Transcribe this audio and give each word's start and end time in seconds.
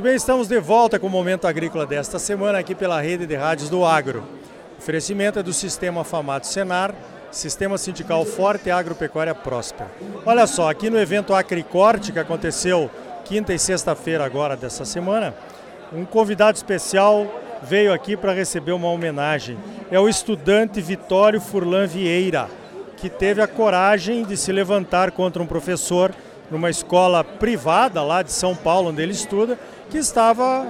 Muito 0.00 0.08
bem, 0.08 0.16
estamos 0.16 0.48
de 0.48 0.58
volta 0.58 0.98
com 0.98 1.08
o 1.08 1.10
Momento 1.10 1.46
Agrícola 1.46 1.84
desta 1.84 2.18
semana 2.18 2.58
aqui 2.58 2.74
pela 2.74 3.02
rede 3.02 3.26
de 3.26 3.34
rádios 3.34 3.68
do 3.68 3.84
Agro. 3.84 4.24
O 4.76 4.78
oferecimento 4.78 5.38
é 5.38 5.42
do 5.42 5.52
Sistema 5.52 6.04
Famato 6.04 6.46
Senar, 6.46 6.94
Sistema 7.30 7.76
Sindical 7.76 8.24
Forte 8.24 8.68
e 8.68 8.70
Agropecuária 8.70 9.34
Próspera. 9.34 9.90
Olha 10.24 10.46
só, 10.46 10.70
aqui 10.70 10.88
no 10.88 10.98
evento 10.98 11.34
Acricorte, 11.34 12.12
que 12.12 12.18
aconteceu 12.18 12.90
quinta 13.26 13.52
e 13.52 13.58
sexta-feira 13.58 14.24
agora 14.24 14.56
dessa 14.56 14.86
semana, 14.86 15.34
um 15.92 16.06
convidado 16.06 16.56
especial 16.56 17.26
veio 17.62 17.92
aqui 17.92 18.16
para 18.16 18.32
receber 18.32 18.72
uma 18.72 18.88
homenagem. 18.88 19.58
É 19.90 20.00
o 20.00 20.08
estudante 20.08 20.80
Vitório 20.80 21.42
Furlan 21.42 21.86
Vieira, 21.86 22.48
que 22.96 23.10
teve 23.10 23.42
a 23.42 23.46
coragem 23.46 24.24
de 24.24 24.34
se 24.38 24.50
levantar 24.50 25.10
contra 25.10 25.42
um 25.42 25.46
professor 25.46 26.10
numa 26.50 26.70
escola 26.70 27.22
privada 27.22 28.02
lá 28.02 28.22
de 28.22 28.32
São 28.32 28.56
Paulo, 28.56 28.88
onde 28.88 29.02
ele 29.02 29.12
estuda, 29.12 29.58
que 29.90 29.98
estava 29.98 30.66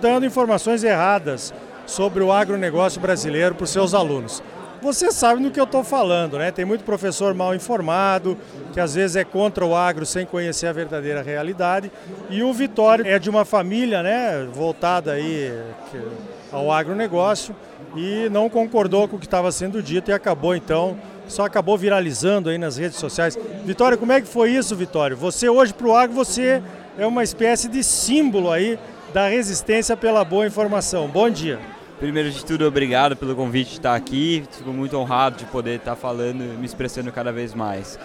dando 0.00 0.26
informações 0.26 0.84
erradas 0.84 1.52
sobre 1.86 2.22
o 2.22 2.30
agronegócio 2.30 3.00
brasileiro 3.00 3.54
para 3.54 3.64
os 3.64 3.70
seus 3.70 3.94
alunos. 3.94 4.42
Você 4.80 5.10
sabe 5.10 5.42
do 5.42 5.50
que 5.50 5.58
eu 5.58 5.64
estou 5.64 5.82
falando, 5.82 6.38
né? 6.38 6.52
Tem 6.52 6.64
muito 6.64 6.84
professor 6.84 7.34
mal 7.34 7.52
informado, 7.54 8.38
que 8.72 8.78
às 8.78 8.94
vezes 8.94 9.16
é 9.16 9.24
contra 9.24 9.66
o 9.66 9.74
agro 9.74 10.06
sem 10.06 10.24
conhecer 10.24 10.68
a 10.68 10.72
verdadeira 10.72 11.20
realidade. 11.20 11.90
E 12.30 12.44
o 12.44 12.52
Vitório 12.52 13.04
é 13.04 13.18
de 13.18 13.28
uma 13.28 13.44
família, 13.44 14.02
né, 14.04 14.46
voltada 14.52 15.12
aí 15.12 15.52
ao 16.52 16.70
agronegócio 16.70 17.56
e 17.96 18.28
não 18.30 18.48
concordou 18.48 19.08
com 19.08 19.16
o 19.16 19.18
que 19.18 19.26
estava 19.26 19.50
sendo 19.50 19.82
dito 19.82 20.10
e 20.10 20.14
acabou 20.14 20.54
então 20.54 20.96
só 21.28 21.44
acabou 21.44 21.76
viralizando 21.76 22.48
aí 22.48 22.58
nas 22.58 22.76
redes 22.76 22.98
sociais. 22.98 23.38
Vitória, 23.64 23.96
como 23.96 24.12
é 24.12 24.20
que 24.20 24.26
foi 24.26 24.50
isso, 24.50 24.74
Vitória? 24.74 25.14
Você 25.14 25.48
hoje 25.48 25.74
para 25.74 25.86
o 25.86 25.94
agro, 25.94 26.14
você 26.14 26.62
é 26.98 27.06
uma 27.06 27.22
espécie 27.22 27.68
de 27.68 27.84
símbolo 27.84 28.50
aí 28.50 28.76
da 29.14 29.28
resistência 29.28 29.96
pela 29.96 30.24
boa 30.24 30.48
informação. 30.48 31.06
Bom 31.06 31.30
dia. 31.30 31.60
Primeiro 32.00 32.28
de 32.28 32.44
tudo, 32.44 32.66
obrigado 32.66 33.16
pelo 33.16 33.36
convite 33.36 33.70
de 33.70 33.76
estar 33.76 33.94
aqui. 33.94 34.44
Fico 34.50 34.70
muito 34.70 34.96
honrado 34.98 35.36
de 35.36 35.44
poder 35.44 35.76
estar 35.76 35.94
falando 35.94 36.42
me 36.58 36.66
expressando 36.66 37.12
cada 37.12 37.32
vez 37.32 37.54
mais. 37.54 37.96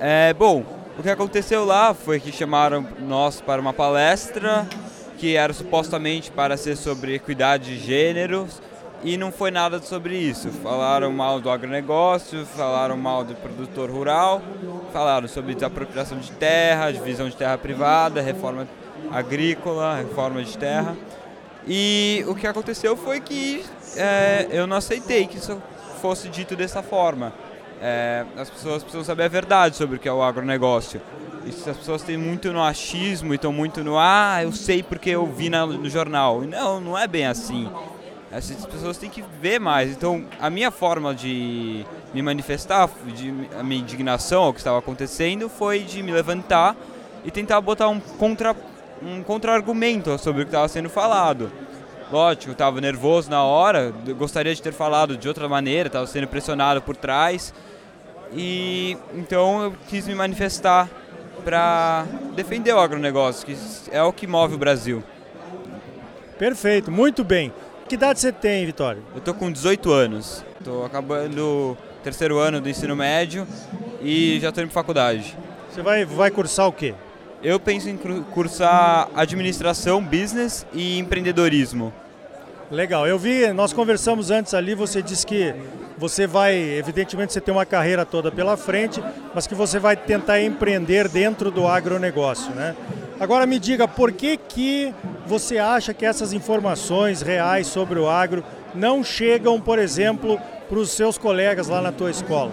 É, 0.00 0.32
bom, 0.32 0.64
o 0.98 1.02
que 1.02 1.10
aconteceu 1.10 1.66
lá 1.66 1.92
foi 1.92 2.18
que 2.18 2.32
chamaram 2.32 2.86
nós 3.06 3.42
para 3.42 3.60
uma 3.60 3.74
palestra 3.74 4.66
que 5.18 5.36
era 5.36 5.52
supostamente 5.52 6.30
para 6.30 6.56
ser 6.56 6.76
sobre 6.76 7.14
equidade 7.14 7.76
de 7.76 7.78
gêneros, 7.78 8.60
e 9.04 9.18
não 9.18 9.30
foi 9.30 9.50
nada 9.50 9.80
sobre 9.80 10.16
isso. 10.16 10.48
Falaram 10.48 11.12
mal 11.12 11.40
do 11.40 11.50
agronegócio, 11.50 12.46
falaram 12.46 12.96
mal 12.96 13.22
do 13.22 13.34
produtor 13.34 13.90
rural, 13.90 14.42
falaram 14.94 15.26
sobre 15.26 15.56
desapropriação 15.56 16.18
de 16.18 16.30
terra, 16.30 16.92
divisão 16.92 17.28
de 17.28 17.34
terra 17.34 17.58
privada, 17.58 18.22
reforma 18.22 18.68
agrícola, 19.10 19.96
reforma 19.96 20.40
de 20.44 20.56
terra. 20.56 20.96
E 21.66 22.24
o 22.28 22.34
que 22.36 22.46
aconteceu 22.46 22.96
foi 22.96 23.20
que 23.20 23.64
é, 23.96 24.46
eu 24.52 24.68
não 24.68 24.76
aceitei 24.76 25.26
que 25.26 25.38
isso 25.38 25.60
fosse 26.00 26.28
dito 26.28 26.54
dessa 26.54 26.80
forma. 26.80 27.32
É, 27.82 28.24
as 28.36 28.48
pessoas 28.48 28.84
precisam 28.84 29.02
saber 29.02 29.24
a 29.24 29.28
verdade 29.28 29.76
sobre 29.76 29.96
o 29.96 29.98
que 29.98 30.08
é 30.08 30.12
o 30.12 30.22
agronegócio. 30.22 31.02
Se 31.50 31.68
as 31.68 31.76
pessoas 31.76 32.02
têm 32.02 32.16
muito 32.16 32.52
no 32.52 32.62
achismo 32.62 33.34
e 33.34 33.36
estão 33.36 33.52
muito 33.52 33.82
no 33.82 33.98
ah, 33.98 34.38
eu 34.44 34.52
sei 34.52 34.80
porque 34.80 35.10
eu 35.10 35.26
vi 35.26 35.50
no 35.50 35.90
jornal. 35.90 36.42
Não, 36.42 36.80
não 36.80 36.96
é 36.96 37.08
bem 37.08 37.26
assim. 37.26 37.68
Essas 38.30 38.64
pessoas 38.64 38.96
têm 38.96 39.10
que 39.10 39.24
ver 39.40 39.58
mais. 39.58 39.90
Então, 39.90 40.24
a 40.40 40.48
minha 40.48 40.70
forma 40.70 41.12
de 41.12 41.84
me 42.14 42.22
manifestar, 42.22 42.88
de 43.14 43.34
a 43.58 43.62
minha 43.62 43.80
indignação 43.80 44.44
ao 44.44 44.52
que 44.52 44.60
estava 44.60 44.78
acontecendo, 44.78 45.48
foi 45.48 45.80
de 45.80 46.02
me 46.02 46.12
levantar 46.12 46.76
e 47.24 47.30
tentar 47.30 47.60
botar 47.60 47.88
um 47.88 47.98
contra 47.98 48.54
um 49.02 49.22
contra-argumento 49.22 50.16
sobre 50.18 50.42
o 50.42 50.44
que 50.44 50.50
estava 50.50 50.68
sendo 50.68 50.88
falado. 50.88 51.50
Lógico, 52.10 52.50
eu 52.50 52.52
estava 52.52 52.80
nervoso 52.80 53.28
na 53.28 53.42
hora, 53.42 53.92
gostaria 54.16 54.54
de 54.54 54.62
ter 54.62 54.72
falado 54.72 55.16
de 55.16 55.26
outra 55.26 55.48
maneira, 55.48 55.88
estava 55.88 56.06
sendo 56.06 56.28
pressionado 56.28 56.80
por 56.80 56.96
trás. 56.96 57.52
E 58.32 58.96
então 59.14 59.64
eu 59.64 59.74
quis 59.88 60.06
me 60.06 60.14
manifestar 60.14 60.88
para 61.44 62.06
defender 62.34 62.72
o 62.72 62.78
agronegócio, 62.78 63.44
que 63.44 63.56
é 63.90 64.02
o 64.02 64.12
que 64.12 64.26
move 64.26 64.54
o 64.54 64.58
Brasil. 64.58 65.02
Perfeito, 66.38 66.90
muito 66.90 67.24
bem. 67.24 67.52
Que 67.88 67.96
idade 67.96 68.20
você 68.20 68.32
tem, 68.32 68.64
Vitória? 68.64 69.02
Eu 69.14 69.20
tô 69.20 69.34
com 69.34 69.50
18 69.50 69.92
anos. 69.92 70.44
Tô 70.64 70.84
acabando 70.84 71.76
terceiro 72.04 72.38
ano 72.38 72.60
do 72.60 72.68
ensino 72.68 72.94
médio 72.94 73.48
e 74.02 74.38
já 74.38 74.52
tô 74.52 74.60
indo 74.60 74.66
pra 74.66 74.74
faculdade. 74.74 75.34
Você 75.70 75.80
vai, 75.80 76.04
vai 76.04 76.30
cursar 76.30 76.68
o 76.68 76.72
quê? 76.72 76.94
Eu 77.42 77.58
penso 77.58 77.88
em 77.88 77.96
cursar 78.30 79.08
administração, 79.16 80.04
business 80.04 80.66
e 80.74 80.98
empreendedorismo. 80.98 81.92
Legal. 82.70 83.06
Eu 83.06 83.18
vi, 83.18 83.50
nós 83.54 83.72
conversamos 83.72 84.30
antes 84.30 84.52
ali, 84.52 84.74
você 84.74 85.00
disse 85.00 85.26
que 85.26 85.54
você 85.96 86.26
vai, 86.26 86.54
evidentemente 86.54 87.32
você 87.32 87.40
tem 87.40 87.54
uma 87.54 87.64
carreira 87.64 88.04
toda 88.04 88.30
pela 88.30 88.56
frente, 88.56 89.02
mas 89.34 89.46
que 89.46 89.54
você 89.54 89.78
vai 89.78 89.96
tentar 89.96 90.42
empreender 90.42 91.08
dentro 91.08 91.50
do 91.50 91.66
agronegócio, 91.66 92.52
né? 92.54 92.76
Agora 93.18 93.46
me 93.46 93.58
diga, 93.58 93.88
por 93.88 94.12
que, 94.12 94.36
que 94.36 94.92
você 95.26 95.56
acha 95.56 95.94
que 95.94 96.04
essas 96.04 96.32
informações 96.34 97.22
reais 97.22 97.66
sobre 97.66 97.98
o 97.98 98.08
agro 98.08 98.44
não 98.74 99.04
chegam, 99.04 99.60
por 99.60 99.78
exemplo, 99.78 100.38
para 100.68 100.78
os 100.78 100.90
seus 100.90 101.18
colegas 101.18 101.68
lá 101.68 101.80
na 101.80 101.92
tua 101.92 102.10
escola? 102.10 102.52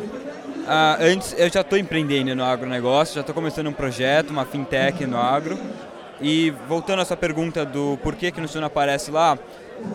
Ah, 0.67 0.97
antes, 1.01 1.35
eu 1.37 1.49
já 1.49 1.61
estou 1.61 1.77
empreendendo 1.77 2.35
no 2.35 2.43
agronegócio, 2.43 3.15
já 3.15 3.21
estou 3.21 3.33
começando 3.33 3.67
um 3.67 3.73
projeto, 3.73 4.29
uma 4.29 4.45
fintech 4.45 5.05
no 5.05 5.17
agro. 5.17 5.57
E 6.21 6.51
voltando 6.67 6.99
a 6.99 7.01
essa 7.01 7.17
pergunta 7.17 7.65
do 7.65 7.97
por 8.03 8.15
que, 8.15 8.31
que 8.31 8.39
no 8.39 8.47
não 8.55 8.67
aparece 8.67 9.09
lá, 9.09 9.37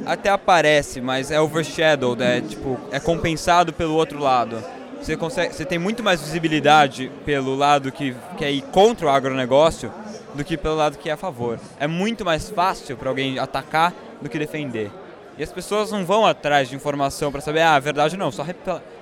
até 0.05 0.29
aparece, 0.29 1.01
mas 1.01 1.31
é 1.31 1.41
overshadowed, 1.41 2.23
é, 2.23 2.41
tipo, 2.41 2.79
é 2.91 2.99
compensado 2.99 3.73
pelo 3.73 3.95
outro 3.95 4.19
lado. 4.19 4.63
Você, 5.01 5.17
consegue, 5.17 5.55
você 5.55 5.65
tem 5.65 5.79
muito 5.79 6.03
mais 6.03 6.21
visibilidade 6.21 7.13
pelo 7.25 7.55
lado 7.55 7.93
que 7.93 8.17
quer 8.37 8.51
ir 8.51 8.63
contra 8.63 9.07
o 9.07 9.09
agronegócio 9.09 9.93
do 10.35 10.45
que 10.45 10.57
pelo 10.57 10.75
lado 10.75 10.99
que 10.99 11.09
é 11.09 11.13
a 11.13 11.17
favor. 11.17 11.61
É 11.79 11.87
muito 11.87 12.25
mais 12.25 12.51
fácil 12.51 12.97
para 12.97 13.09
alguém 13.09 13.39
atacar 13.39 13.95
do 14.21 14.29
que 14.29 14.39
defender. 14.39 14.91
E 15.39 15.43
as 15.43 15.53
pessoas 15.53 15.91
não 15.91 16.05
vão 16.05 16.25
atrás 16.25 16.69
de 16.69 16.77
informação 16.77 17.31
para 17.31 17.41
saber, 17.41 17.61
ah, 17.61 17.75
a 17.75 17.81
verdade 17.81 18.17
não, 18.17 18.33
só 18.33 18.45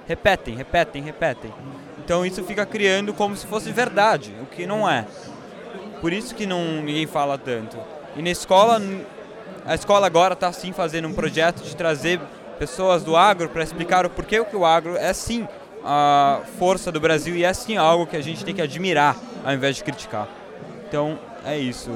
repetem, 0.06 0.56
repetem, 0.56 1.02
repetem. 1.02 1.52
Então 2.04 2.26
isso 2.26 2.42
fica 2.44 2.66
criando 2.66 3.14
como 3.14 3.36
se 3.36 3.46
fosse 3.46 3.70
verdade, 3.70 4.34
o 4.42 4.46
que 4.46 4.66
não 4.66 4.88
é. 4.88 5.06
Por 6.00 6.12
isso 6.12 6.34
que 6.34 6.44
não, 6.44 6.82
ninguém 6.82 7.06
fala 7.06 7.38
tanto. 7.38 7.78
E 8.16 8.22
na 8.22 8.30
escola, 8.30 8.80
a 9.64 9.74
escola 9.74 10.06
agora 10.06 10.34
está 10.34 10.52
sim 10.52 10.72
fazendo 10.72 11.08
um 11.08 11.14
projeto 11.14 11.62
de 11.62 11.74
trazer 11.74 12.20
pessoas 12.58 13.02
do 13.02 13.16
agro 13.16 13.48
para 13.48 13.62
explicar 13.62 14.04
o 14.04 14.10
porquê 14.10 14.44
que 14.44 14.56
o 14.56 14.64
agro 14.64 14.96
é 14.96 15.12
sim 15.12 15.46
a 15.84 16.40
força 16.58 16.90
do 16.90 16.98
Brasil 17.00 17.36
e 17.36 17.44
é 17.44 17.52
sim 17.52 17.76
algo 17.76 18.06
que 18.06 18.16
a 18.16 18.22
gente 18.22 18.44
tem 18.44 18.54
que 18.54 18.62
admirar 18.62 19.16
ao 19.44 19.52
invés 19.52 19.76
de 19.76 19.84
criticar. 19.84 20.28
Então 20.88 21.18
é 21.44 21.58
isso. 21.58 21.90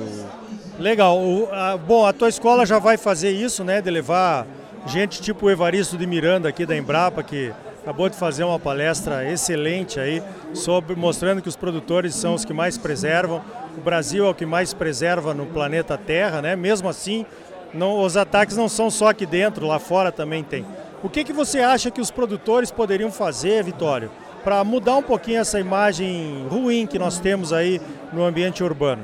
Legal. 0.79 1.19
O, 1.19 1.49
a, 1.53 1.77
bom, 1.77 2.07
a 2.07 2.13
tua 2.13 2.29
escola 2.29 2.65
já 2.65 2.79
vai 2.79 2.97
fazer 2.97 3.31
isso, 3.31 3.65
né? 3.65 3.83
De 3.83 3.91
levar 3.91 4.47
gente 4.87 5.21
tipo 5.21 5.47
o 5.47 5.51
Evaristo 5.51 5.97
de 5.97 6.07
Miranda 6.07 6.49
aqui 6.49 6.65
da 6.65 6.77
Embrapa, 6.77 7.23
que 7.23 7.53
acabou 7.83 8.09
de 8.09 8.17
fazer 8.17 8.45
uma 8.45 8.61
palestra 8.61 9.29
excelente 9.29 9.99
aí, 9.99 10.23
sobre 10.55 10.95
mostrando 10.95 11.43
que 11.43 11.49
os 11.49 11.57
produtores 11.57 12.15
são 12.15 12.35
os 12.35 12.45
que 12.45 12.53
mais 12.53 12.79
preservam. 12.79 13.43
O 13.77 13.81
Brasil 13.81 14.25
é 14.25 14.31
o 14.31 14.35
que 14.35 14.47
mais 14.47 14.73
preserva 14.73 15.35
no 15.35 15.47
planeta 15.47 15.99
Terra, 15.99 16.41
né? 16.41 16.55
Mesmo 16.55 16.89
assim, 16.89 17.27
não, 17.75 18.01
os 18.01 18.17
ataques 18.17 18.57
não 18.57 18.69
são 18.69 18.89
só 18.89 19.09
aqui 19.09 19.27
dentro, 19.27 19.67
lá 19.67 19.81
fora 19.81 20.13
também 20.13 20.45
tem. 20.45 20.65
O 21.03 21.09
que, 21.09 21.25
que 21.25 21.33
você 21.33 21.59
acha 21.59 21.91
que 21.91 22.01
os 22.01 22.11
produtores 22.11 22.71
poderiam 22.71 23.11
fazer, 23.11 23.65
Vitório, 23.65 24.11
para 24.45 24.63
mudar 24.63 24.97
um 24.97 25.03
pouquinho 25.03 25.41
essa 25.41 25.59
imagem 25.59 26.47
ruim 26.49 26.87
que 26.87 26.99
nós 26.99 27.19
temos 27.19 27.53
aí 27.53 27.81
no 28.13 28.25
ambiente 28.25 28.63
urbano? 28.63 29.03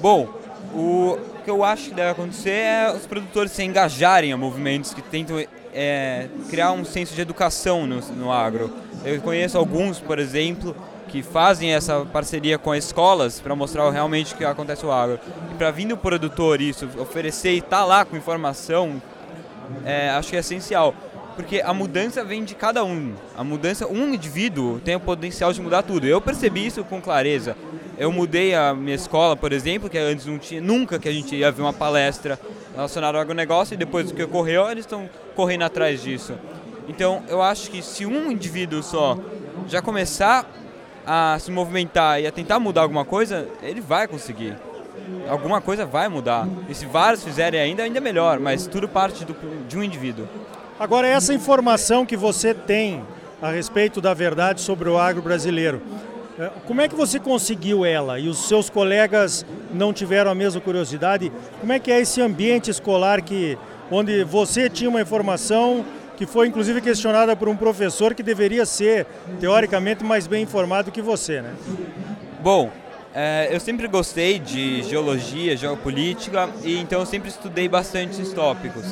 Bom, 0.00 0.37
o 0.74 1.18
que 1.44 1.50
eu 1.50 1.64
acho 1.64 1.88
que 1.88 1.94
deve 1.94 2.10
acontecer 2.10 2.50
é 2.50 2.92
os 2.94 3.06
produtores 3.06 3.52
se 3.52 3.62
engajarem 3.62 4.32
a 4.32 4.36
movimentos 4.36 4.92
que 4.92 5.02
tentam 5.02 5.38
é, 5.72 6.28
criar 6.50 6.72
um 6.72 6.84
senso 6.84 7.14
de 7.14 7.20
educação 7.20 7.86
no, 7.86 8.00
no 8.00 8.32
agro. 8.32 8.70
Eu 9.04 9.20
conheço 9.20 9.56
alguns, 9.56 9.98
por 9.98 10.18
exemplo, 10.18 10.76
que 11.08 11.22
fazem 11.22 11.72
essa 11.72 12.04
parceria 12.04 12.58
com 12.58 12.72
as 12.72 12.84
escolas 12.84 13.40
para 13.40 13.54
mostrar 13.56 13.88
realmente 13.90 14.34
o 14.34 14.36
que 14.36 14.44
acontece 14.44 14.84
no 14.84 14.92
agro. 14.92 15.18
E 15.52 15.54
para 15.54 15.70
vir 15.70 15.86
do 15.86 15.96
produtor 15.96 16.60
isso, 16.60 16.88
oferecer 16.98 17.52
e 17.52 17.58
estar 17.58 17.78
tá 17.78 17.84
lá 17.84 18.04
com 18.04 18.16
informação, 18.16 19.00
é, 19.84 20.10
acho 20.10 20.30
que 20.30 20.36
é 20.36 20.40
essencial 20.40 20.94
porque 21.38 21.62
a 21.64 21.72
mudança 21.72 22.24
vem 22.24 22.42
de 22.42 22.52
cada 22.56 22.82
um. 22.82 23.14
A 23.36 23.44
mudança, 23.44 23.86
um 23.86 24.12
indivíduo 24.12 24.80
tem 24.80 24.96
o 24.96 25.00
potencial 25.00 25.52
de 25.52 25.60
mudar 25.62 25.84
tudo. 25.84 26.04
Eu 26.04 26.20
percebi 26.20 26.66
isso 26.66 26.82
com 26.82 27.00
clareza. 27.00 27.56
Eu 27.98 28.12
mudei 28.12 28.54
a 28.54 28.72
minha 28.72 28.94
escola, 28.94 29.36
por 29.36 29.52
exemplo, 29.52 29.90
que 29.90 29.98
antes 29.98 30.24
não 30.24 30.38
tinha 30.38 30.60
nunca 30.60 31.00
que 31.00 31.08
a 31.08 31.12
gente 31.12 31.34
ia 31.34 31.50
ver 31.50 31.62
uma 31.62 31.72
palestra 31.72 32.38
relacionada 32.72 33.18
ao 33.18 33.22
agronegócio 33.22 33.74
e 33.74 33.76
depois 33.76 34.06
do 34.06 34.14
que 34.14 34.22
ocorreu, 34.22 34.70
eles 34.70 34.84
estão 34.84 35.10
correndo 35.34 35.62
atrás 35.62 36.00
disso. 36.00 36.34
Então, 36.88 37.24
eu 37.28 37.42
acho 37.42 37.68
que 37.70 37.82
se 37.82 38.06
um 38.06 38.30
indivíduo 38.30 38.84
só 38.84 39.18
já 39.66 39.82
começar 39.82 40.48
a 41.04 41.38
se 41.40 41.50
movimentar 41.50 42.20
e 42.20 42.26
a 42.26 42.30
tentar 42.30 42.60
mudar 42.60 42.82
alguma 42.82 43.04
coisa, 43.04 43.48
ele 43.62 43.80
vai 43.80 44.06
conseguir. 44.06 44.56
alguma 45.28 45.60
coisa 45.60 45.84
vai 45.84 46.08
mudar. 46.08 46.46
E 46.68 46.74
se 46.74 46.86
vários 46.86 47.24
fizerem 47.24 47.60
ainda, 47.60 47.82
ainda 47.82 48.00
melhor, 48.00 48.38
mas 48.38 48.66
tudo 48.68 48.88
parte 48.88 49.24
do, 49.24 49.34
de 49.66 49.76
um 49.76 49.82
indivíduo. 49.82 50.28
Agora, 50.78 51.08
essa 51.08 51.34
informação 51.34 52.06
que 52.06 52.16
você 52.16 52.54
tem 52.54 53.02
a 53.42 53.50
respeito 53.50 54.00
da 54.00 54.14
verdade 54.14 54.60
sobre 54.60 54.88
o 54.88 54.98
agro 54.98 55.22
brasileiro, 55.22 55.82
como 56.66 56.80
é 56.80 56.88
que 56.88 56.94
você 56.94 57.18
conseguiu 57.18 57.84
ela 57.84 58.18
e 58.18 58.28
os 58.28 58.46
seus 58.46 58.70
colegas 58.70 59.44
não 59.72 59.92
tiveram 59.92 60.30
a 60.30 60.34
mesma 60.34 60.60
curiosidade? 60.60 61.32
Como 61.60 61.72
é 61.72 61.78
que 61.78 61.90
é 61.90 62.00
esse 62.00 62.20
ambiente 62.20 62.70
escolar 62.70 63.22
que 63.22 63.58
onde 63.90 64.22
você 64.22 64.70
tinha 64.70 64.88
uma 64.88 65.00
informação 65.00 65.84
que 66.16 66.26
foi 66.26 66.46
inclusive 66.46 66.80
questionada 66.80 67.34
por 67.34 67.48
um 67.48 67.56
professor 67.56 68.14
que 68.14 68.22
deveria 68.22 68.64
ser 68.64 69.06
teoricamente 69.40 70.04
mais 70.04 70.26
bem 70.26 70.42
informado 70.42 70.92
que 70.92 71.02
você, 71.02 71.40
né? 71.40 71.54
Bom, 72.40 72.70
é, 73.14 73.48
eu 73.50 73.58
sempre 73.58 73.88
gostei 73.88 74.38
de 74.38 74.82
geologia, 74.82 75.56
geopolítica 75.56 76.48
e 76.62 76.78
então 76.78 77.00
eu 77.00 77.06
sempre 77.06 77.28
estudei 77.30 77.68
bastante 77.68 78.12
esses 78.12 78.32
tópicos. 78.32 78.84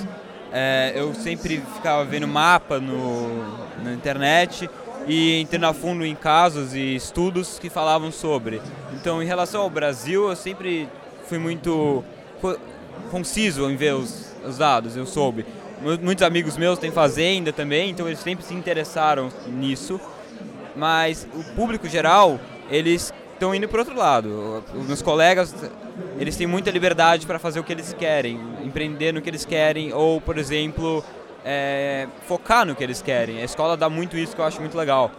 É, 0.52 0.92
eu 0.96 1.14
sempre 1.14 1.62
ficava 1.74 2.04
vendo 2.04 2.26
mapa 2.26 2.80
no, 2.80 3.44
na 3.84 3.92
internet 3.92 4.68
e 5.06 5.40
entrando 5.40 5.64
a 5.64 5.72
fundo 5.72 6.04
em 6.04 6.14
casos 6.14 6.74
e 6.74 6.96
estudos 6.96 7.58
que 7.58 7.70
falavam 7.70 8.10
sobre. 8.10 8.60
Então, 8.94 9.22
em 9.22 9.26
relação 9.26 9.62
ao 9.62 9.70
Brasil, 9.70 10.28
eu 10.28 10.36
sempre 10.36 10.88
fui 11.28 11.38
muito 11.38 12.04
conciso 13.10 13.70
em 13.70 13.76
ver 13.76 13.94
os, 13.94 14.34
os 14.44 14.58
dados, 14.58 14.96
eu 14.96 15.06
soube. 15.06 15.46
Muitos 16.02 16.22
amigos 16.24 16.56
meus 16.56 16.78
têm 16.78 16.90
fazenda 16.90 17.52
também, 17.52 17.90
então 17.90 18.06
eles 18.06 18.18
sempre 18.20 18.44
se 18.44 18.54
interessaram 18.54 19.30
nisso. 19.46 20.00
Mas 20.74 21.26
o 21.34 21.44
público 21.54 21.88
geral, 21.88 22.40
eles 22.70 23.12
estão 23.32 23.54
indo 23.54 23.68
para 23.68 23.80
outro 23.80 23.94
lado. 23.94 24.64
Os 24.74 24.86
meus 24.86 25.02
colegas, 25.02 25.54
eles 26.18 26.36
têm 26.36 26.46
muita 26.46 26.70
liberdade 26.70 27.26
para 27.26 27.38
fazer 27.38 27.60
o 27.60 27.64
que 27.64 27.72
eles 27.72 27.92
querem, 27.92 28.40
empreender 28.64 29.12
no 29.12 29.20
que 29.20 29.30
eles 29.30 29.44
querem, 29.44 29.92
ou, 29.92 30.20
por 30.20 30.38
exemplo, 30.38 31.04
é, 31.48 32.08
focar 32.26 32.66
no 32.66 32.74
que 32.74 32.82
eles 32.82 33.00
querem. 33.00 33.40
A 33.40 33.44
escola 33.44 33.76
dá 33.76 33.88
muito 33.88 34.18
isso 34.18 34.34
que 34.34 34.40
eu 34.40 34.44
acho 34.44 34.60
muito 34.60 34.76
legal. 34.76 35.12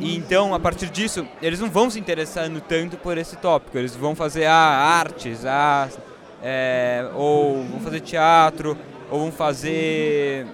E 0.00 0.16
então, 0.16 0.52
a 0.52 0.58
partir 0.58 0.90
disso, 0.90 1.24
eles 1.40 1.60
não 1.60 1.70
vão 1.70 1.88
se 1.88 2.00
interessando 2.00 2.60
tanto 2.60 2.96
por 2.96 3.16
esse 3.16 3.36
tópico. 3.36 3.78
Eles 3.78 3.94
vão 3.94 4.16
fazer 4.16 4.46
ah, 4.46 4.54
artes, 4.54 5.46
ah, 5.46 5.88
é, 6.42 7.08
ou 7.14 7.62
vão 7.62 7.78
fazer 7.78 8.00
teatro, 8.00 8.76
ou 9.08 9.20
vão 9.20 9.30
fazer 9.30 10.48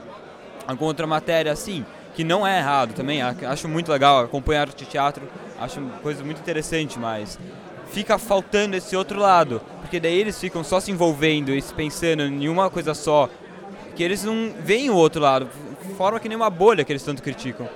alguma 0.66 0.88
outra 0.88 1.06
matéria 1.06 1.50
assim, 1.50 1.86
que 2.14 2.22
não 2.22 2.46
é 2.46 2.58
errado 2.58 2.92
também. 2.92 3.22
Acho 3.22 3.68
muito 3.68 3.90
legal 3.90 4.20
acompanhar 4.20 4.68
arte 4.68 4.82
e 4.82 4.86
teatro, 4.86 5.26
acho 5.58 5.80
coisa 6.02 6.22
muito 6.22 6.40
interessante, 6.40 6.98
mas 6.98 7.38
fica 7.90 8.18
faltando 8.18 8.76
esse 8.76 8.94
outro 8.94 9.18
lado, 9.18 9.60
porque 9.80 9.98
daí 9.98 10.18
eles 10.18 10.38
ficam 10.38 10.62
só 10.62 10.80
se 10.80 10.90
envolvendo 10.90 11.54
e 11.54 11.62
pensando 11.62 12.22
em 12.22 12.48
uma 12.48 12.70
coisa 12.70 12.94
só 12.94 13.28
que 13.94 14.02
eles 14.02 14.24
não 14.24 14.52
veem 14.58 14.90
o 14.90 14.94
outro 14.94 15.20
lado, 15.20 15.48
forma 15.96 16.18
que 16.18 16.28
nem 16.28 16.36
uma 16.36 16.50
bolha 16.50 16.84
que 16.84 16.92
eles 16.92 17.02
tanto 17.02 17.22
criticam. 17.22 17.68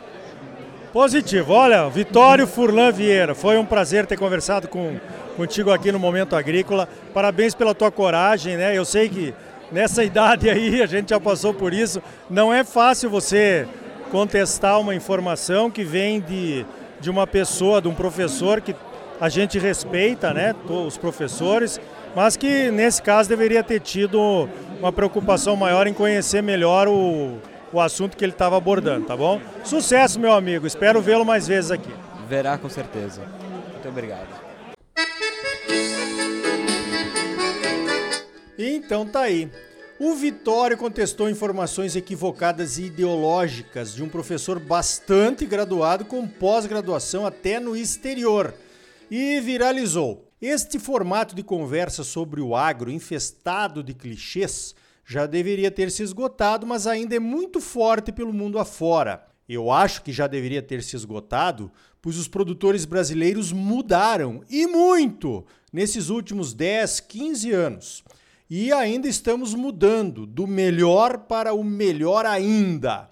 Positivo. 0.93 1.53
Olha, 1.53 1.89
Vitório 1.91 2.47
Furlan 2.47 2.91
Vieira, 2.91 3.35
foi 3.35 3.59
um 3.59 3.67
prazer 3.67 4.07
ter 4.07 4.17
conversado 4.17 4.67
com, 4.67 4.99
contigo 5.37 5.71
aqui 5.71 5.93
no 5.93 5.99
Momento 5.99 6.35
Agrícola. 6.35 6.89
Parabéns 7.13 7.55
pela 7.55 7.75
tua 7.75 7.91
coragem, 7.91 8.57
né? 8.57 8.77
Eu 8.77 8.85
sei 8.85 9.09
que 9.09 9.35
nessa 9.71 10.03
idade 10.05 10.49
aí 10.49 10.83
a 10.83 10.87
gente 10.87 11.11
já 11.11 11.21
passou 11.21 11.53
por 11.53 11.75
isso. 11.75 12.03
Não 12.31 12.53
é 12.53 12.65
fácil 12.65 13.11
você 13.11 13.69
contestar 14.11 14.81
uma 14.81 14.95
informação 14.95 15.71
que 15.71 15.85
vem 15.85 16.21
de, 16.21 16.65
de 16.99 17.11
uma 17.11 17.27
pessoa, 17.27 17.83
de 17.83 17.89
um 17.89 17.95
professor 17.95 18.63
que 18.63 18.75
a 19.21 19.29
gente 19.29 19.59
respeita, 19.59 20.33
né? 20.33 20.55
Os 20.69 20.97
professores, 20.97 21.81
mas 22.15 22.37
que 22.37 22.71
nesse 22.71 23.03
caso 23.03 23.29
deveria 23.29 23.63
ter 23.63 23.81
tido 23.81 24.49
uma 24.79 24.93
preocupação 24.93 25.57
maior 25.57 25.87
em 25.87 25.95
conhecer 25.95 26.43
melhor 26.43 26.89
o, 26.89 27.39
o 27.73 27.81
assunto 27.81 28.17
que 28.17 28.25
ele 28.25 28.33
estava 28.33 28.57
abordando, 28.57 29.07
tá 29.07 29.17
bom? 29.17 29.41
Sucesso, 29.65 30.21
meu 30.21 30.33
amigo. 30.33 30.67
Espero 30.67 31.01
vê-lo 31.01 31.25
mais 31.25 31.47
vezes 31.47 31.71
aqui. 31.71 31.93
Verá 32.29 32.59
com 32.59 32.69
certeza. 32.69 33.23
Muito 33.73 33.89
obrigado. 33.89 34.29
Então 38.59 39.07
tá 39.07 39.21
aí. 39.21 39.51
O 39.99 40.15
Vitório 40.15 40.77
contestou 40.77 41.31
informações 41.31 41.97
equivocadas 41.97 42.77
e 42.77 42.85
ideológicas 42.85 43.95
de 43.95 44.03
um 44.03 44.11
professor 44.11 44.59
bastante 44.59 45.47
graduado 45.47 46.05
com 46.05 46.27
pós-graduação 46.27 47.25
até 47.25 47.59
no 47.59 47.75
exterior 47.75 48.53
e 49.11 49.41
viralizou. 49.41 50.31
Este 50.41 50.79
formato 50.79 51.35
de 51.35 51.43
conversa 51.43 52.05
sobre 52.05 52.41
o 52.41 52.55
agro 52.55 52.91
infestado 52.91 53.83
de 53.83 53.95
clichês 53.95 54.75
já 55.05 55.25
deveria 55.25 55.71
ter 55.71 55.91
se 55.91 56.03
esgotado, 56.03 56.67
mas 56.67 56.87
ainda 56.87 57.15
é 57.15 57.21
muito 57.21 57.61
forte 57.61 58.11
pelo 58.11 58.33
mundo 58.33 58.59
afora. 58.59 59.25
Eu 59.49 59.71
acho 59.71 60.03
que 60.03 60.13
já 60.13 60.27
deveria 60.27 60.61
ter 60.61 60.83
se 60.83 60.97
esgotado, 60.97 61.71
pois 62.03 62.19
os 62.19 62.27
produtores 62.27 62.85
brasileiros 62.85 63.53
mudaram 63.53 64.43
e 64.51 64.67
muito 64.67 65.45
nesses 65.73 66.09
últimos 66.09 66.53
10, 66.53 67.01
15 67.01 67.53
anos. 67.53 68.05
E 68.51 68.73
ainda 68.73 69.09
estamos 69.09 69.55
mudando 69.55 70.27
do 70.27 70.47
melhor 70.47 71.19
para 71.19 71.53
o 71.53 71.63
melhor 71.65 72.27
ainda. 72.27 73.09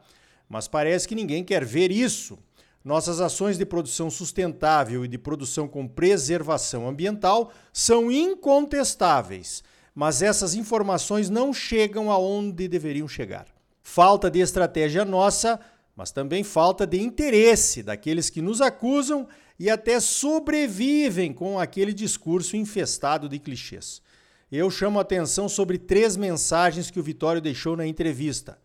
Mas 0.49 0.69
parece 0.69 1.09
que 1.09 1.15
ninguém 1.15 1.43
quer 1.43 1.65
ver 1.65 1.91
isso. 1.91 2.39
Nossas 2.85 3.19
ações 3.19 3.57
de 3.57 3.65
produção 3.65 4.11
sustentável 4.11 5.07
e 5.07 5.09
de 5.09 5.17
produção 5.17 5.67
com 5.67 5.89
preservação 5.89 6.87
ambiental 6.87 7.51
são 7.73 8.13
incontestáveis, 8.13 9.65
mas 9.95 10.21
essas 10.21 10.55
informações 10.55 11.31
não 11.31 11.51
chegam 11.51 12.11
aonde 12.11 12.69
deveriam 12.69 13.09
chegar. 13.09 13.47
Falta 13.83 14.31
de 14.31 14.41
estratégia 14.41 15.03
nossa, 15.03 15.59
mas 15.97 16.11
também 16.11 16.45
falta 16.45 16.87
de 16.87 17.01
interesse 17.01 17.83
daqueles 17.83 18.29
que 18.29 18.43
nos 18.43 18.61
acusam 18.61 19.27
e 19.59 19.71
até 19.71 19.99
sobrevivem 19.99 21.33
com 21.33 21.59
aquele 21.59 21.95
discurso 21.95 22.55
infestado 22.55 23.31
de 23.31 23.39
clichês. 23.39 24.03
Eu 24.53 24.71
chamo 24.71 24.99
a 24.99 25.03
atenção 25.03 25.49
sobre 25.49 25.79
três 25.79 26.19
mensagens 26.19 26.91
que 26.91 27.01
o 27.01 27.03
Vitório 27.03 27.41
deixou 27.41 27.77
na 27.77 27.87
entrevista. 27.87 28.59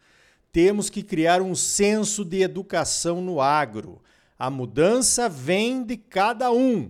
Temos 0.52 0.90
que 0.90 1.04
criar 1.04 1.42
um 1.42 1.56
senso 1.56 2.26
de 2.26 2.42
educação 2.42 3.22
no 3.22 3.40
agro. 3.40 4.02
A 4.40 4.50
mudança 4.50 5.28
vem 5.28 5.84
de 5.84 5.98
cada 5.98 6.50
um. 6.50 6.90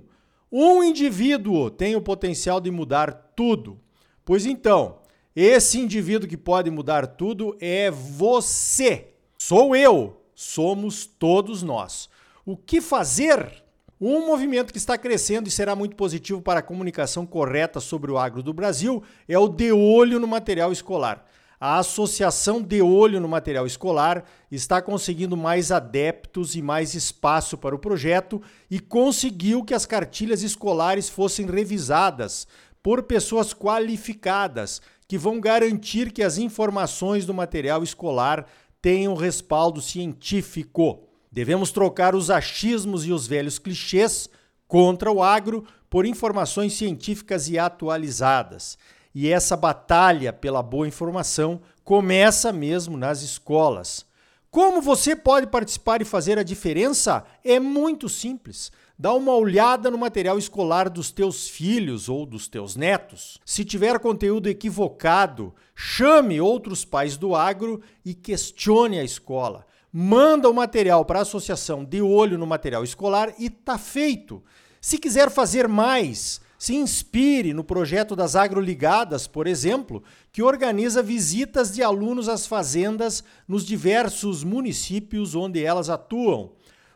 Um 0.52 0.84
indivíduo 0.84 1.72
tem 1.72 1.96
o 1.96 2.02
potencial 2.02 2.62
de 2.62 2.70
mudar 2.70 3.12
tudo. 3.36 3.80
Pois 4.24 4.46
então, 4.46 5.00
esse 5.36 5.80
indivíduo 5.80 6.30
que 6.30 6.38
pode 6.38 6.70
mudar 6.70 7.08
tudo 7.08 7.58
é 7.60 7.90
você. 7.90 9.08
Sou 9.36 9.76
eu. 9.76 10.22
Somos 10.36 11.08
todos 11.08 11.64
nós. 11.64 12.08
O 12.46 12.56
que 12.56 12.80
fazer? 12.80 13.64
Um 14.00 14.28
movimento 14.28 14.72
que 14.72 14.78
está 14.78 14.98
crescendo 14.98 15.50
e 15.50 15.52
será 15.52 15.76
muito 15.76 15.96
positivo 15.96 16.42
para 16.42 16.60
a 16.60 16.64
comunicação 16.64 17.26
correta 17.26 17.80
sobre 17.80 18.12
o 18.12 18.18
agro 18.18 18.42
do 18.44 18.54
Brasil 18.54 19.04
é 19.28 19.38
o 19.38 19.50
de 19.50 19.74
olho 19.74 20.20
no 20.20 20.28
material 20.28 20.72
escolar 20.72 21.26
a 21.60 21.80
Associação 21.80 22.62
de 22.62 22.82
Olho 22.82 23.20
no 23.20 23.28
Material 23.28 23.68
Escolar 23.68 24.24
está 24.50 24.82
conseguindo 24.82 25.36
mais 25.36 25.72
adeptos 25.72 26.56
e 26.56 26.62
mais 26.62 26.94
espaço 26.96 27.58
para 27.58 27.76
o 27.76 27.80
projeto 27.80 28.42
e 28.72 28.80
conseguiu 28.80 29.64
que 29.64 29.74
as 29.74 29.86
cartilhas 29.86 30.42
escolares 30.42 31.10
fossem 31.10 31.46
revisadas 31.46 32.48
por 32.82 33.04
pessoas 33.04 33.54
qualificadas 33.54 34.82
que 35.06 35.18
vão 35.18 35.42
garantir 35.42 36.14
que 36.14 36.24
as 36.24 36.38
informações 36.38 37.26
do 37.26 37.34
material 37.34 37.84
escolar 37.84 38.46
tenham 38.82 39.14
respaldo 39.14 39.82
científico. 39.82 41.04
Devemos 41.30 41.72
trocar 41.72 42.16
os 42.16 42.30
achismos 42.30 43.06
e 43.06 43.12
os 43.12 43.28
velhos 43.28 43.60
clichês 43.60 44.30
contra 44.66 45.12
o 45.12 45.22
agro 45.22 45.66
por 45.90 46.06
informações 46.06 46.74
científicas 46.74 47.50
e 47.50 47.60
atualizadas. 47.60 48.78
E 49.22 49.28
essa 49.28 49.58
batalha 49.58 50.32
pela 50.32 50.64
boa 50.64 50.88
informação 50.88 51.60
começa 51.84 52.54
mesmo 52.54 52.96
nas 52.96 53.22
escolas. 53.22 54.06
Como 54.50 54.82
você 54.82 55.14
pode 55.14 55.48
participar 55.48 56.02
e 56.02 56.06
fazer 56.06 56.40
a 56.40 56.42
diferença? 56.42 57.26
É 57.44 57.60
muito 57.60 58.08
simples. 58.08 58.72
Dá 58.98 59.14
uma 59.14 59.36
olhada 59.36 59.92
no 59.92 59.98
material 59.98 60.38
escolar 60.38 60.90
dos 60.90 61.12
teus 61.12 61.50
filhos 61.50 62.08
ou 62.08 62.26
dos 62.26 62.48
teus 62.48 62.78
netos. 62.78 63.42
Se 63.44 63.66
tiver 63.66 64.00
conteúdo 64.00 64.48
equivocado, 64.48 65.54
chame 65.76 66.40
outros 66.40 66.86
pais 66.86 67.18
do 67.18 67.36
agro 67.36 67.82
e 68.06 68.14
questione 68.14 69.00
a 69.00 69.04
escola. 69.04 69.66
Manda 69.92 70.50
o 70.50 70.54
material 70.54 71.04
para 71.04 71.20
a 71.20 71.24
associação 71.24 71.84
de 71.84 72.02
olho 72.02 72.38
no 72.38 72.48
material 72.48 72.86
escolar 72.86 73.34
e 73.38 73.50
tá 73.50 73.78
feito. 73.78 74.42
Se 74.80 74.98
quiser 74.98 75.30
fazer 75.30 75.68
mais, 75.68 76.40
se 76.60 76.76
inspire 76.76 77.54
no 77.54 77.64
projeto 77.64 78.18
das 78.18 78.36
Agroligadas, 78.36 79.26
por 79.28 79.48
exemplo, 79.48 80.04
que 80.30 80.44
organiza 80.44 81.02
visitas 81.02 81.72
de 81.72 81.82
alunos 81.82 82.28
às 82.28 82.46
fazendas 82.46 83.24
nos 83.48 83.66
diversos 83.66 84.44
municípios 84.44 85.36
onde 85.36 85.64
elas 85.64 85.90
atuam. 85.90 86.52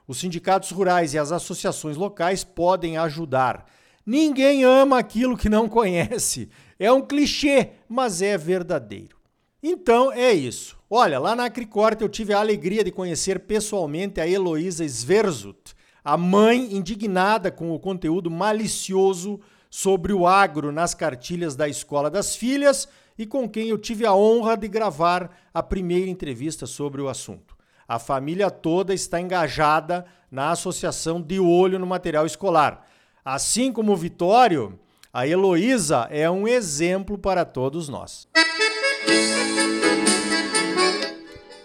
Os 0.06 0.20
sindicatos 0.20 0.70
rurais 0.70 1.14
e 1.14 1.18
as 1.18 1.32
associações 1.32 1.96
locais 1.96 2.44
podem 2.44 2.98
ajudar. 2.98 3.66
Ninguém 4.06 4.66
ama 4.66 5.00
aquilo 5.00 5.38
que 5.38 5.48
não 5.48 5.70
conhece. 5.70 6.50
É 6.78 6.92
um 6.92 7.02
clichê, 7.02 7.70
mas 7.88 8.22
é 8.22 8.38
verdadeiro. 8.38 9.16
Então 9.64 10.12
é 10.12 10.34
isso. 10.34 10.78
Olha, 10.90 11.18
lá 11.20 11.38
na 11.38 11.46
Acricorte 11.46 12.04
eu 12.04 12.10
tive 12.10 12.34
a 12.34 12.40
alegria 12.40 12.84
de 12.84 12.92
conhecer 12.92 13.40
pessoalmente 13.40 14.20
a 14.20 14.28
Heloísa 14.28 14.84
Sverzut, 14.84 15.74
a 16.04 16.18
mãe 16.18 16.76
indignada 16.76 17.50
com 17.50 17.72
o 17.72 17.80
conteúdo 17.80 18.30
malicioso 18.30 19.40
sobre 19.76 20.14
o 20.14 20.28
agro 20.28 20.72
nas 20.72 20.94
cartilhas 20.94 21.56
da 21.56 21.68
Escola 21.68 22.08
das 22.08 22.36
Filhas 22.36 22.88
e 23.18 23.26
com 23.26 23.50
quem 23.50 23.70
eu 23.70 23.78
tive 23.80 24.06
a 24.06 24.14
honra 24.14 24.56
de 24.56 24.68
gravar 24.68 25.36
a 25.52 25.64
primeira 25.64 26.12
entrevista 26.12 26.68
sobre 26.68 27.02
o 27.02 27.10
assunto. 27.10 27.58
A 27.88 27.98
família 27.98 28.52
toda 28.52 28.94
está 28.94 29.20
engajada 29.20 30.06
na 30.30 30.52
associação 30.52 31.20
de 31.20 31.40
olho 31.40 31.80
no 31.80 31.88
material 31.88 32.24
escolar. 32.24 32.86
Assim 33.26 33.74
como 33.74 33.94
o 33.94 33.98
Vitório, 33.98 34.80
a 35.12 35.26
Heloísa 35.28 36.08
é 36.12 36.30
um 36.30 36.48
exemplo 36.48 37.18
para 37.18 37.44
todos 37.44 37.90
nós. 37.90 38.28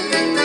Thank 0.00 0.32
you. 0.32 0.37